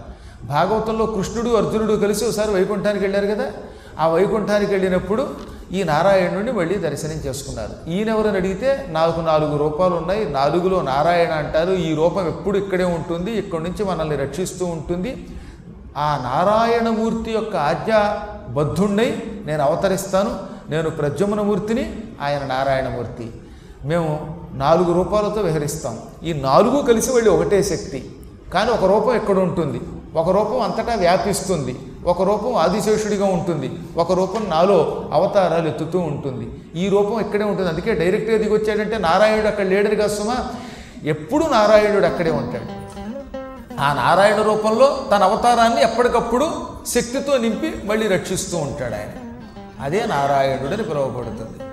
భాగవతంలో 0.44 1.06
కృష్ణుడు 1.06 1.50
అర్జునుడు 1.50 1.92
కలిసి 1.92 2.24
ఒకసారి 2.24 2.50
వైకుంఠానికి 2.50 3.04
వెళ్ళారు 3.04 3.26
కదా? 3.26 3.50
ఆ 3.98 4.08
వైకుంఠానికి 4.08 4.72
వెళ్ళినప్పుడు 4.72 5.26
ఈ 5.72 5.82
నారాయణుడిని 5.82 6.52
మళ్ళీ 6.52 6.74
దర్శనం 6.74 7.12
చేసుకున్నారు. 7.12 7.90
ఈయనెవరని 7.90 8.36
అడిగితే 8.36 8.86
నాకు 8.88 9.20
నాలుగు 9.20 9.56
రూపాలు 9.56 9.94
ఉన్నాయి 9.94 10.30
నాలుగులో 10.30 10.82
నారాయణ 10.82 11.30
అంటారు 11.30 11.72
ఈ 11.72 11.94
రూపం 11.94 12.28
ఎప్పుడు 12.28 12.58
ఇక్కడే 12.58 12.84
ఉంటుంది 12.84 13.30
ఇక్కడి 13.30 13.62
నుంచి 13.62 13.84
మనల్ని 13.84 14.16
రక్షిస్తూ 14.16 14.66
ఉంటుంది. 14.66 15.28
ఆ 15.96 16.20
నారాయణమూర్తి 16.22 17.30
యొక్క 17.30 17.56
ఆజ్ఞా 17.56 18.22
బద్ధుణ్ణై 18.48 19.22
నేను 19.46 19.62
అవతరిస్తాను 19.62 20.38
నేను 20.70 20.90
ప్రద్యుమ్నమూర్తిని 20.90 22.00
ఆయన 22.22 22.46
నారాయణమూర్తి. 22.46 23.32
మేము 23.84 24.40
నాలుగు 24.54 24.92
రూపాలతో 24.92 25.40
విహరిస్తాం. 25.40 25.98
ఈ 26.24 26.32
నాలుగు 26.32 26.82
కలిసి 26.82 27.12
వెళ్ళి 27.12 27.30
ఒకటే 27.30 27.62
శక్తి. 27.62 28.10
కానీ 28.54 28.70
ఒక 28.70 28.84
రూపం 28.84 29.16
ఎక్కడ 29.16 29.38
ఉంటుంది? 29.38 29.80
ఒక 30.14 30.30
రూపం 30.30 30.60
అంతటా 30.60 30.94
వ్యాపిస్తుంది. 30.94 31.78
ఒక 32.06 32.22
రూపం 32.22 32.54
ఆదిశేషుడిగా 32.54 33.26
ఉంటుంది 33.26 33.70
ఒక 33.96 34.12
రూపం 34.12 34.46
నాలో 34.48 35.08
అవతారాలు 35.12 35.68
ఎత్తుతూ 35.68 35.98
ఉంటుంది. 35.98 36.50
ఈ 36.80 36.88
రూపం 36.88 37.20
ఇక్కడే 37.20 37.44
ఉంటుంది. 37.44 37.68
అందుకే 37.68 37.94
డైరెక్ట్గా 37.94 38.38
దిగొచ్చాడంటే 38.38 38.98
నారాయణుడు 38.98 39.46
అక్కడ 39.46 39.64
లేడని 39.64 39.96
కాదు 39.96 40.32
ఎప్పుడు 41.04 41.44
నారాయణుడు 41.44 42.06
అక్కడే 42.06 42.30
ఉంటాడు. 42.30 42.86
ఆ 43.80 43.92
నారాయణ 43.92 44.42
రూపంలో 44.42 45.06
తన 45.10 45.22
అవతారాన్ని 45.22 45.82
ఎప్పటికప్పుడు 45.82 46.50
శక్తితో 46.86 47.38
నింపి 47.38 47.74
మళ్ళీ 47.84 48.08
రక్షిస్తూ 48.08 48.56
ఉంటాడు 48.56 48.94
ఆయన. 48.94 49.12
అదే 49.80 50.06
నారాయణుడని 50.06 50.82
పిలువబడుతుంది. 50.82 51.65